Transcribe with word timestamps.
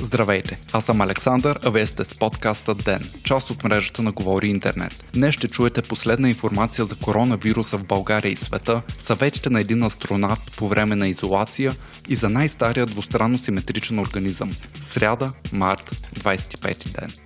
Здравейте, 0.00 0.58
аз 0.72 0.84
съм 0.84 1.00
Александър, 1.00 1.58
а 1.64 1.70
вие 1.70 1.86
сте 1.86 2.04
с 2.04 2.18
подкаста 2.18 2.74
ДЕН, 2.74 3.00
част 3.24 3.50
от 3.50 3.64
мрежата 3.64 4.02
на 4.02 4.12
Говори 4.12 4.48
Интернет. 4.48 5.04
Днес 5.12 5.34
ще 5.34 5.48
чуете 5.48 5.82
последна 5.82 6.28
информация 6.28 6.84
за 6.84 6.96
коронавируса 6.96 7.78
в 7.78 7.86
България 7.86 8.32
и 8.32 8.36
света, 8.36 8.82
съветите 8.98 9.50
на 9.50 9.60
един 9.60 9.82
астронавт 9.82 10.56
по 10.56 10.68
време 10.68 10.96
на 10.96 11.08
изолация 11.08 11.72
и 12.08 12.16
за 12.16 12.28
най-стария 12.28 12.86
двустранно 12.86 13.38
симетричен 13.38 13.98
организъм. 13.98 14.50
Сряда, 14.82 15.32
март, 15.52 15.90
25 16.14 17.00
ден. 17.00 17.25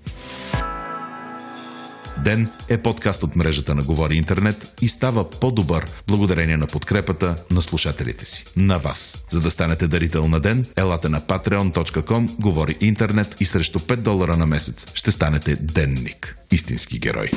Ден 2.25 2.49
е 2.69 2.79
подкаст 2.79 3.23
от 3.23 3.37
мрежата 3.37 3.75
на 3.75 3.83
Говори 3.83 4.17
Интернет 4.17 4.75
и 4.83 4.89
става 4.89 5.31
по-добър 5.31 5.87
благодарение 6.07 6.57
на 6.57 6.67
подкрепата 6.67 7.37
на 7.51 7.63
слушателите 7.63 8.27
си. 8.27 8.45
На 8.57 8.79
вас. 8.79 9.25
За 9.31 9.41
да 9.41 9.51
станете 9.51 9.89
дарител 9.89 10.29
на 10.29 10.41
Ден, 10.41 10.67
елате 10.77 11.09
на 11.09 11.21
patreon.com, 11.21 12.41
Говори 12.41 12.77
Интернет 12.81 13.37
и 13.41 13.45
срещу 13.45 13.79
5 13.79 13.97
долара 13.97 14.37
на 14.37 14.47
месец 14.47 14.87
ще 14.95 15.11
станете 15.11 15.57
денник. 15.57 16.37
Истински 16.53 16.99
герой. 16.99 17.31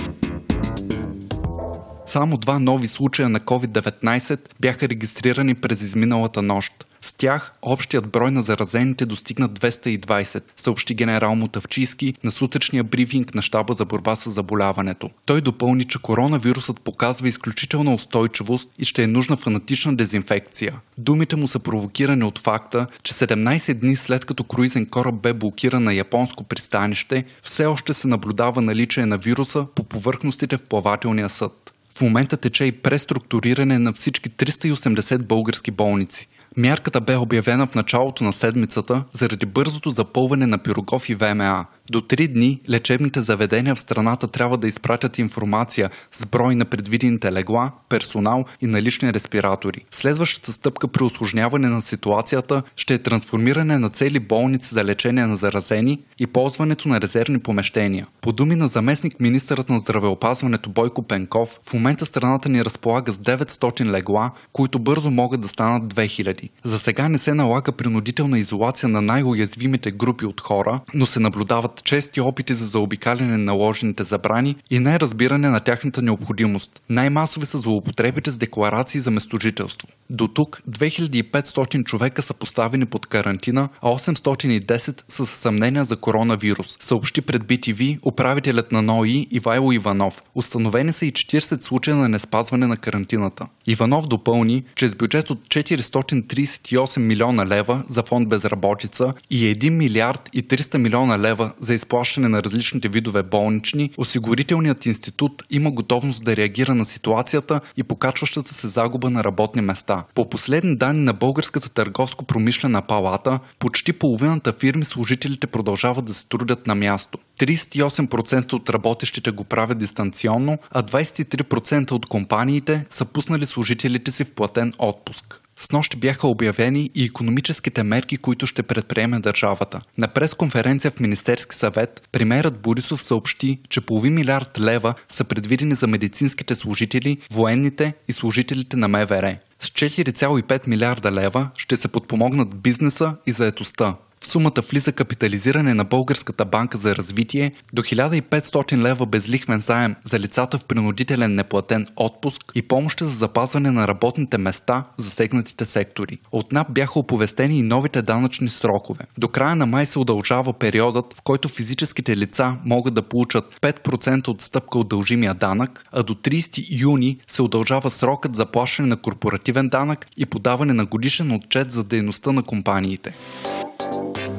Само 2.06 2.38
два 2.38 2.60
нови 2.60 2.88
случая 2.88 3.30
на 3.30 3.40
COVID-19 3.40 4.40
бяха 4.60 4.90
регистрирани 4.90 5.56
през 5.56 5.82
изминалата 5.82 6.42
нощ. 6.42 6.72
С 7.04 7.14
тях 7.14 7.54
общият 7.62 8.10
брой 8.10 8.32
на 8.32 8.42
заразените 8.42 9.06
достигна 9.06 9.50
220, 9.50 10.44
съобщи 10.56 10.94
генерал 10.96 11.36
Мотавчийски 11.36 12.14
на 12.24 12.32
сутрешния 12.32 12.84
брифинг 12.84 13.36
на 13.36 13.42
щаба 13.42 13.74
за 13.74 13.86
борба 13.86 14.16
с 14.16 14.32
заболяването. 14.32 15.10
Той 15.26 15.42
допълни, 15.42 15.84
че 15.84 16.00
коронавирусът 16.00 16.82
показва 16.82 17.28
изключителна 17.28 17.94
устойчивост 17.94 18.70
и 18.80 18.86
ще 18.86 19.04
е 19.04 19.08
нужна 19.08 19.36
фанатична 19.36 19.96
дезинфекция. 19.96 20.76
Думите 20.98 21.36
му 21.36 21.48
са 21.48 21.60
провокирани 21.60 22.24
от 22.24 22.40
факта, 22.40 22.88
че 23.04 23.14
17 23.14 23.74
дни 23.74 23.96
след 23.96 24.26
като 24.26 24.44
круизен 24.44 24.86
кораб 24.86 25.16
бе 25.16 25.34
блокиран 25.34 25.84
на 25.84 25.94
японско 25.94 26.44
пристанище, 26.44 27.26
все 27.42 27.66
още 27.66 27.94
се 27.94 28.08
наблюдава 28.08 28.62
наличие 28.62 29.06
на 29.06 29.18
вируса 29.18 29.66
по 29.76 29.84
повърхностите 29.84 30.58
в 30.58 30.66
плавателния 30.66 31.30
съд. 31.30 31.74
В 31.90 32.02
момента 32.02 32.38
тече 32.38 32.66
и 32.66 32.72
преструктуриране 32.72 33.80
на 33.80 33.94
всички 33.94 34.30
380 34.30 35.18
български 35.18 35.72
болници. 35.72 36.28
Мярката 36.58 37.02
бе 37.02 37.18
обявена 37.18 37.66
в 37.66 37.76
началото 37.76 38.24
на 38.24 38.34
седмицата 38.34 39.04
заради 39.12 39.46
бързото 39.46 39.90
запълване 39.90 40.48
на 40.48 40.58
пирогов 40.58 41.10
и 41.10 41.16
ВМА. 41.16 41.66
До 41.90 42.02
три 42.02 42.28
дни 42.28 42.62
лечебните 42.70 43.22
заведения 43.22 43.76
в 43.76 43.80
страната 43.80 44.28
трябва 44.28 44.58
да 44.58 44.68
изпратят 44.68 45.18
информация 45.18 45.90
с 46.12 46.26
брой 46.26 46.56
на 46.56 46.66
предвидените 46.66 47.32
легла, 47.32 47.72
персонал 47.90 48.46
и 48.62 48.68
налични 48.68 49.14
респиратори. 49.14 49.86
Следващата 49.92 50.52
стъпка 50.52 50.88
при 50.88 51.04
осложняване 51.04 51.70
на 51.70 51.82
ситуацията 51.82 52.64
ще 52.76 52.94
е 52.94 52.98
трансформиране 52.98 53.80
на 53.80 53.90
цели 53.90 54.20
болници 54.20 54.74
за 54.74 54.86
лечение 54.86 55.26
на 55.26 55.36
заразени 55.36 56.00
и 56.20 56.28
ползването 56.28 56.90
на 56.90 57.02
резервни 57.02 57.40
помещения. 57.40 58.08
По 58.22 58.32
думи 58.32 58.56
на 58.56 58.68
заместник 58.68 59.20
министърът 59.20 59.70
на 59.70 59.80
здравеопазването 59.80 60.70
Бойко 60.70 61.04
Пенков, 61.04 61.60
в 61.64 61.74
момента 61.74 62.06
страната 62.06 62.50
ни 62.50 62.66
разполага 62.66 63.12
с 63.12 63.18
900 63.18 63.92
легла, 63.92 64.32
които 64.54 64.80
бързо 64.80 65.12
могат 65.12 65.42
да 65.42 65.48
станат 65.48 65.94
2000. 65.94 66.50
За 66.64 66.80
сега 66.80 67.10
не 67.10 67.18
се 67.18 67.34
налага 67.34 67.72
принудителна 67.72 68.40
изолация 68.40 68.90
на 68.90 69.02
най-уязвимите 69.02 69.92
групи 69.92 70.26
от 70.26 70.42
хора, 70.42 70.80
но 70.94 71.06
се 71.06 71.20
наблюдават 71.20 71.73
стават 71.74 71.84
чести 71.84 72.22
опити 72.22 72.54
за 72.54 72.66
заобикаляне 72.66 73.38
на 73.38 73.38
наложените 73.38 74.04
забрани 74.04 74.56
и 74.70 74.80
неразбиране 74.80 75.50
на 75.50 75.60
тяхната 75.60 76.02
необходимост. 76.02 76.82
Най-масови 76.90 77.46
са 77.46 77.58
злоупотребите 77.58 78.32
с 78.32 78.38
декларации 78.38 79.02
за 79.02 79.12
местожителство. 79.12 79.88
До 80.10 80.28
тук 80.28 80.62
2500 80.70 81.84
човека 81.84 82.22
са 82.22 82.34
поставени 82.34 82.86
под 82.86 83.06
карантина, 83.06 83.70
а 83.82 83.88
810 83.88 85.02
са 85.08 85.26
с 85.26 85.30
съмнения 85.30 85.86
за 85.86 85.98
коронавирус, 85.98 86.78
съобщи 86.80 87.22
пред 87.22 87.44
BTV 87.44 88.00
управителят 88.06 88.72
на 88.72 88.82
НОИ 88.82 89.28
Ивайло 89.32 89.72
Иванов. 89.72 90.22
Установени 90.36 90.92
са 90.92 91.06
и 91.06 91.12
40 91.12 91.62
случая 91.62 91.96
на 91.96 92.10
неспазване 92.10 92.68
на 92.68 92.78
карантината. 92.78 93.48
Иванов 93.68 94.08
допълни, 94.08 94.64
че 94.76 94.88
с 94.88 94.96
бюджет 94.96 95.30
от 95.30 95.48
438 95.48 96.98
милиона 96.98 97.46
лева 97.46 97.84
за 97.90 98.04
фонд 98.04 98.30
безработица 98.30 99.14
и 99.30 99.56
1 99.56 99.70
милиард 99.70 100.30
и 100.34 100.44
300 100.44 100.78
милиона 100.78 101.20
лева 101.20 101.52
за 101.60 101.74
изплащане 101.74 102.28
на 102.28 102.44
различните 102.44 102.90
видове 102.90 103.24
болнични, 103.24 103.90
осигурителният 103.98 104.86
институт 104.86 105.44
има 105.50 105.72
готовност 105.72 106.24
да 106.24 106.36
реагира 106.36 106.76
на 106.76 106.86
ситуацията 106.86 107.62
и 107.78 107.84
покачващата 107.84 108.54
се 108.54 108.68
загуба 108.68 109.10
на 109.10 109.24
работни 109.24 109.62
места. 109.62 110.03
По 110.16 110.30
последни 110.30 110.76
данни 110.76 111.04
на 111.04 111.14
Българската 111.14 111.70
търговско-промишлена 111.70 112.82
палата, 112.82 113.40
почти 113.60 113.94
половината 113.94 114.54
фирми 114.54 114.86
служителите 114.86 115.48
продължават 115.48 116.06
да 116.06 116.14
се 116.14 116.28
трудят 116.28 116.68
на 116.68 116.76
място. 116.76 117.18
38% 117.40 118.54
от 118.54 118.70
работещите 118.70 119.32
го 119.32 119.44
правят 119.44 119.78
дистанционно, 119.78 120.58
а 120.72 120.84
23% 120.84 121.92
от 121.92 122.06
компаниите 122.06 122.86
са 122.90 123.06
пуснали 123.06 123.46
служителите 123.46 124.12
си 124.12 124.24
в 124.24 124.32
платен 124.32 124.74
отпуск. 124.78 125.44
С 125.58 125.72
нощ 125.72 125.98
бяха 125.98 126.28
обявени 126.28 126.90
и 126.96 127.06
економическите 127.06 127.84
мерки, 127.84 128.18
които 128.18 128.48
ще 128.48 128.64
предприеме 128.64 129.20
държавата. 129.20 129.82
На 129.98 130.08
пресконференция 130.08 130.92
в 130.92 131.00
Министерски 131.00 131.56
съвет, 131.56 132.08
премерът 132.12 132.60
Борисов 132.60 133.02
съобщи, 133.02 133.60
че 133.70 133.82
половин 133.82 134.14
милиард 134.14 134.60
лева 134.60 134.94
са 135.10 135.24
предвидени 135.24 135.76
за 135.76 135.88
медицинските 135.88 136.56
служители, 136.56 137.18
военните 137.32 137.94
и 138.08 138.14
служителите 138.14 138.78
на 138.78 138.88
МВР. 138.88 139.38
С 139.64 139.66
4,5 139.66 140.68
милиарда 140.68 141.12
лева 141.12 141.50
ще 141.58 141.78
се 141.78 141.88
подпомогнат 141.88 142.62
бизнеса 142.62 143.16
и 143.26 143.32
заетостта. 143.32 143.96
Сумата 144.34 144.62
влиза 144.70 144.92
капитализиране 144.92 145.74
на 145.74 145.84
Българската 145.84 146.46
банка 146.46 146.78
за 146.78 146.96
развитие 146.96 147.52
до 147.74 147.82
1500 147.82 148.78
лева 148.78 149.06
безлихвен 149.06 149.60
заем 149.60 149.96
за 150.06 150.20
лицата 150.20 150.58
в 150.58 150.66
принудителен 150.66 151.36
неплатен 151.36 151.88
отпуск 151.96 152.42
и 152.56 152.62
помощи 152.62 153.04
за 153.04 153.10
запазване 153.10 153.72
на 153.72 153.88
работните 153.88 154.38
места 154.38 154.84
в 154.98 155.02
засегнатите 155.02 155.66
сектори. 155.66 156.18
От 156.32 156.52
НАП 156.52 156.72
бяха 156.72 157.00
оповестени 157.00 157.60
и 157.60 157.64
новите 157.64 158.02
данъчни 158.02 158.50
срокове. 158.50 159.06
До 159.18 159.28
края 159.28 159.56
на 159.56 159.66
май 159.66 159.86
се 159.86 160.00
удължава 160.00 160.54
периодът, 160.54 161.14
в 161.18 161.22
който 161.22 161.48
физическите 161.50 162.18
лица 162.18 162.56
могат 162.66 162.94
да 162.94 163.02
получат 163.02 163.58
5% 163.62 164.28
от 164.28 164.42
стъпка 164.42 164.80
от 164.80 164.90
дължимия 164.90 165.34
данък, 165.34 165.86
а 165.92 166.04
до 166.04 166.14
30 166.14 166.82
юни 166.82 167.18
се 167.28 167.42
удължава 167.42 167.92
срокът 167.92 168.36
за 168.36 168.46
плащане 168.46 168.88
на 168.88 168.98
корпоративен 168.98 169.68
данък 169.68 170.08
и 170.18 170.26
подаване 170.26 170.74
на 170.74 170.86
годишен 170.86 171.32
отчет 171.32 171.72
за 171.72 171.84
дейността 171.84 172.32
на 172.32 172.44
компаниите. 172.44 173.14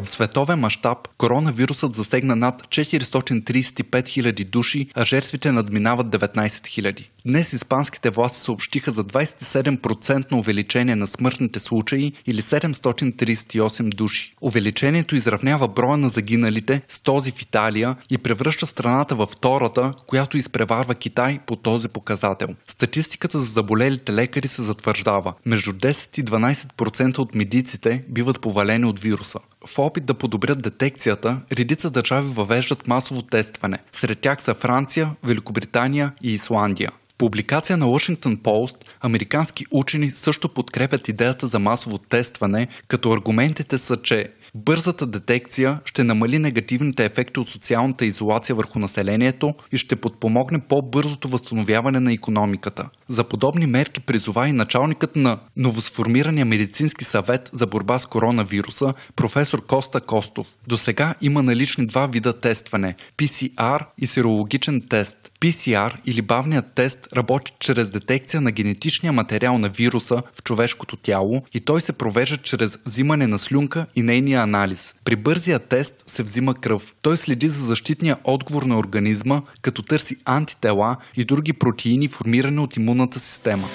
В 0.05 0.09
световен 0.09 0.59
мащаб 0.59 0.99
коронавирусът 1.19 1.95
засегна 1.95 2.37
над 2.37 2.63
435 2.63 3.83
000 3.83 4.45
души, 4.51 4.89
а 4.95 5.05
жертвите 5.05 5.53
надминават 5.53 6.07
19 6.07 6.35
000. 6.49 7.07
Днес 7.27 7.53
испанските 7.53 8.11
власти 8.11 8.39
съобщиха 8.39 8.91
за 8.91 9.05
27% 9.05 10.33
увеличение 10.33 10.97
на 10.97 11.07
смъртните 11.07 11.61
случаи 11.61 12.13
или 12.27 12.43
738 12.43 13.95
души. 13.95 14.35
Увеличението 14.41 15.17
изравнява 15.17 15.69
броя 15.69 15.97
на 15.97 16.09
загиналите 16.09 16.83
с 16.89 17.01
този 17.01 17.33
в 17.33 17.43
Италия 17.43 17.97
и 18.11 18.19
превръща 18.19 18.67
страната 18.67 19.15
във 19.15 19.31
втората, 19.31 19.95
която 20.07 20.39
изпреварва 20.39 20.95
Китай 20.95 21.41
по 21.47 21.57
този 21.57 21.89
показател. 21.89 22.49
Статистиката 22.67 23.41
за 23.41 23.47
заболелите 23.47 24.13
лекари 24.13 24.49
се 24.49 24.63
затвърждава. 24.63 25.35
Между 25.47 25.73
10 25.73 26.19
и 26.19 26.25
12% 26.25 27.19
от 27.19 27.35
медиците 27.35 28.05
биват 28.09 28.41
повалени 28.41 28.85
от 28.85 28.99
вируса. 28.99 29.39
В 29.67 29.79
опит 29.79 30.05
да 30.05 30.15
подобрят 30.15 30.63
детекцията, 30.63 31.41
редица 31.53 31.91
държави 31.91 32.29
въвеждат 32.29 32.89
масово 32.89 33.23
тестване. 33.23 33.79
Сред 33.93 34.19
тях 34.19 34.43
са 34.43 34.55
Франция, 34.55 35.11
Великобритания 35.23 36.13
и 36.23 36.35
Исландия. 36.35 36.91
Публикация 37.19 37.77
на 37.77 37.87
Washington 37.87 38.37
Post, 38.37 38.77
американски 39.01 39.67
учени 39.71 40.11
също 40.11 40.49
подкрепят 40.49 41.09
идеята 41.09 41.47
за 41.47 41.59
масово 41.59 41.99
тестване, 41.99 42.69
като 42.89 43.13
аргументите 43.13 43.79
са, 43.79 43.97
че 43.97 44.33
Бързата 44.57 45.07
детекция 45.07 45.81
ще 45.85 46.05
намали 46.05 46.39
негативните 46.39 47.05
ефекти 47.05 47.41
от 47.41 47.49
социалната 47.49 48.07
изолация 48.07 48.57
върху 48.57 48.79
населението 48.79 49.55
и 49.73 49.79
ще 49.79 49.97
подпомогне 49.97 50.61
по-бързото 50.61 51.29
възстановяване 51.29 52.01
на 52.01 52.13
економиката. 52.13 52.89
За 53.09 53.25
подобни 53.25 53.67
мерки 53.67 54.01
призова 54.01 54.49
и 54.49 54.53
началникът 54.53 55.17
на 55.17 55.39
новосформирания 55.57 56.47
медицински 56.47 57.05
съвет 57.05 57.51
за 57.53 57.67
борба 57.67 57.99
с 57.99 58.07
коронавируса, 58.07 58.95
професор 59.17 59.67
Коста 59.67 60.01
Костов. 60.01 60.47
До 60.67 60.79
сега 60.79 61.15
има 61.21 61.43
налични 61.43 61.87
два 61.87 62.07
вида 62.07 62.33
тестване– 62.33 62.95
PCR 63.19 63.85
и 63.99 64.07
серологичен 64.07 64.83
тест. 64.89 65.17
PCR 65.41 65.93
или 66.07 66.23
бавният 66.23 66.75
тест 66.75 67.09
работи 67.17 67.53
чрез 67.61 67.91
детекция 67.91 68.41
на 68.41 68.51
генетичния 68.51 69.13
материал 69.13 69.59
на 69.59 69.69
вируса 69.69 70.23
в 70.33 70.43
човешкото 70.43 70.97
тяло 70.97 71.43
и 71.55 71.61
той 71.61 71.81
се 71.81 71.93
провежда 71.93 72.37
чрез 72.37 72.79
взимане 72.87 73.27
на 73.27 73.39
слюнка 73.39 73.87
и 73.95 74.03
нейния 74.03 74.41
анализ. 74.41 74.95
При 75.05 75.17
бързия 75.17 75.59
тест 75.59 75.95
се 76.07 76.23
взима 76.23 76.55
кръв. 76.55 76.93
Той 77.03 77.17
следи 77.17 77.49
за 77.49 77.67
защитния 77.67 78.17
отговор 78.25 78.63
на 78.63 78.79
организма, 78.79 79.43
като 79.63 79.83
търси 79.83 80.17
антитела 80.25 80.97
и 81.17 81.25
други 81.25 81.53
протеини, 81.53 82.09
формирани 82.09 82.59
от 82.59 82.77
имунната 82.77 82.94
система. 83.21 83.69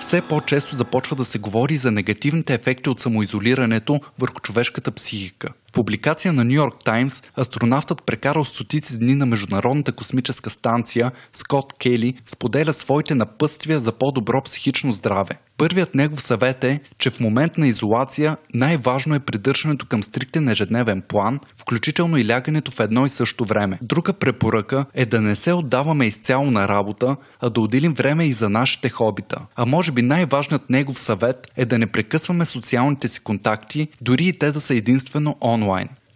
Все 0.00 0.22
по-често 0.28 0.76
започва 0.76 1.16
да 1.16 1.24
се 1.24 1.38
говори 1.38 1.76
за 1.76 1.90
негативните 1.90 2.54
ефекти 2.54 2.90
от 2.90 3.00
самоизолирането 3.00 4.00
върху 4.18 4.40
човешката 4.40 4.90
психика. 4.90 5.48
В 5.70 5.72
публикация 5.72 6.32
на 6.32 6.44
Нью 6.44 6.54
Йорк 6.54 6.74
Таймс 6.84 7.22
астронавтът 7.38 8.02
прекарал 8.06 8.44
стотици 8.44 8.98
дни 8.98 9.14
на 9.14 9.26
Международната 9.26 9.92
космическа 9.92 10.50
станция 10.50 11.12
Скот 11.32 11.72
Кели 11.78 12.14
споделя 12.26 12.72
своите 12.72 13.14
напътствия 13.14 13.80
за 13.80 13.92
по-добро 13.92 14.42
психично 14.42 14.92
здраве. 14.92 15.38
Първият 15.56 15.94
негов 15.94 16.22
съвет 16.22 16.64
е, 16.64 16.80
че 16.98 17.10
в 17.10 17.20
момент 17.20 17.58
на 17.58 17.68
изолация 17.68 18.36
най-важно 18.54 19.14
е 19.14 19.20
придържането 19.20 19.86
към 19.86 20.02
стриктен 20.02 20.48
ежедневен 20.48 21.02
план, 21.08 21.40
включително 21.56 22.16
и 22.16 22.28
лягането 22.28 22.70
в 22.70 22.80
едно 22.80 23.06
и 23.06 23.08
също 23.08 23.44
време. 23.44 23.78
Друга 23.82 24.12
препоръка 24.12 24.84
е 24.94 25.06
да 25.06 25.20
не 25.20 25.36
се 25.36 25.52
отдаваме 25.52 26.06
изцяло 26.06 26.50
на 26.50 26.68
работа, 26.68 27.16
а 27.40 27.50
да 27.50 27.60
отделим 27.60 27.94
време 27.94 28.24
и 28.24 28.32
за 28.32 28.48
нашите 28.48 28.88
хобита. 28.88 29.40
А 29.56 29.66
може 29.66 29.92
би 29.92 30.02
най-важният 30.02 30.70
негов 30.70 30.98
съвет 30.98 31.52
е 31.56 31.64
да 31.64 31.78
не 31.78 31.86
прекъсваме 31.86 32.44
социалните 32.44 33.08
си 33.08 33.20
контакти, 33.20 33.88
дори 34.00 34.24
и 34.24 34.32
те 34.32 34.52
да 34.52 34.60
са 34.60 34.74
единствено 34.74 35.36
онлайн. 35.40 35.59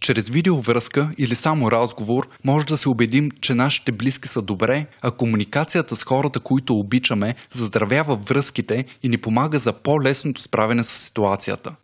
Чрез 0.00 0.28
видеовръзка 0.28 1.10
или 1.18 1.34
само 1.34 1.70
разговор 1.70 2.28
може 2.44 2.66
да 2.66 2.76
се 2.76 2.88
убедим, 2.88 3.30
че 3.40 3.54
нашите 3.54 3.92
близки 3.92 4.28
са 4.28 4.42
добре, 4.42 4.86
а 5.02 5.10
комуникацията 5.10 5.96
с 5.96 6.04
хората, 6.04 6.40
които 6.40 6.78
обичаме, 6.78 7.34
заздравява 7.54 8.16
връзките 8.16 8.84
и 9.02 9.08
ни 9.08 9.18
помага 9.18 9.58
за 9.58 9.72
по-лесното 9.72 10.42
справяне 10.42 10.84
с 10.84 10.90
ситуацията. 10.90 11.74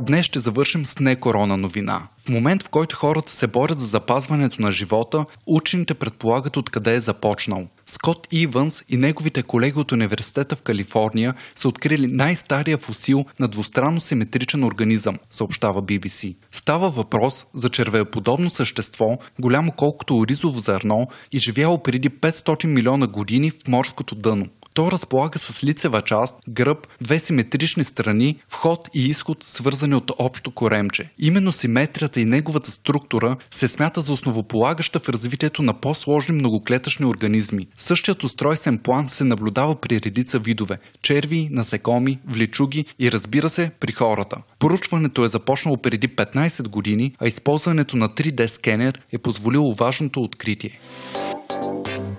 Днес 0.00 0.26
ще 0.26 0.40
завършим 0.40 0.86
с 0.86 0.98
не 0.98 1.16
корона 1.16 1.56
новина. 1.56 2.02
В 2.18 2.28
момент, 2.28 2.62
в 2.62 2.68
който 2.68 2.96
хората 2.96 3.32
се 3.32 3.46
борят 3.46 3.80
за 3.80 3.86
запазването 3.86 4.62
на 4.62 4.72
живота, 4.72 5.24
учените 5.46 5.94
предполагат 5.94 6.56
откъде 6.56 6.94
е 6.94 7.00
започнал. 7.00 7.66
Скот 7.86 8.28
Иванс 8.32 8.82
и 8.88 8.96
неговите 8.96 9.42
колеги 9.42 9.78
от 9.78 9.92
университета 9.92 10.56
в 10.56 10.62
Калифорния 10.62 11.34
са 11.54 11.68
открили 11.68 12.06
най-стария 12.06 12.78
фусил 12.78 13.24
на 13.40 13.48
двустранно 13.48 14.00
симетричен 14.00 14.64
организъм, 14.64 15.18
съобщава 15.30 15.82
BBC. 15.82 16.36
Става 16.52 16.90
въпрос 16.90 17.46
за 17.54 17.68
червеоподобно 17.68 18.50
същество, 18.50 19.18
голямо 19.40 19.72
колкото 19.72 20.18
оризово 20.18 20.60
зърно 20.60 21.08
и 21.32 21.38
живяло 21.38 21.82
преди 21.82 22.10
500 22.10 22.66
милиона 22.66 23.06
години 23.06 23.50
в 23.50 23.68
морското 23.68 24.14
дъно. 24.14 24.46
То 24.74 24.90
разполага 24.90 25.38
с 25.38 25.64
лицева 25.64 26.02
част, 26.02 26.36
гръб, 26.48 26.86
две 27.00 27.20
симетрични 27.20 27.84
страни, 27.84 28.36
вход 28.48 28.88
и 28.94 29.06
изход, 29.06 29.44
свързани 29.44 29.94
от 29.94 30.10
общо 30.18 30.50
коремче. 30.50 31.10
Именно 31.18 31.52
симетрията 31.52 32.20
и 32.20 32.24
неговата 32.24 32.70
структура 32.70 33.36
се 33.50 33.68
смята 33.68 34.00
за 34.00 34.12
основополагаща 34.12 35.00
в 35.00 35.08
развитието 35.08 35.62
на 35.62 35.80
по-сложни 35.80 36.34
многоклетъчни 36.34 37.06
организми. 37.06 37.66
Същият 37.76 38.24
устройствен 38.24 38.78
план 38.78 39.08
се 39.08 39.24
наблюдава 39.24 39.74
при 39.76 40.00
редица 40.00 40.38
видове– 40.38 40.78
черви, 41.02 41.48
насекоми, 41.50 42.18
влечуги 42.26 42.84
и 42.98 43.12
разбира 43.12 43.50
се 43.50 43.70
при 43.80 43.92
хората. 43.92 44.36
Поручването 44.58 45.24
е 45.24 45.28
започнало 45.28 45.76
преди 45.76 46.08
15 46.08 46.68
години, 46.68 47.14
а 47.20 47.26
използването 47.26 47.96
на 47.96 48.08
3D 48.08 48.46
скенер 48.46 49.00
е 49.12 49.18
позволило 49.18 49.74
важното 49.74 50.22
откритие. 50.22 50.78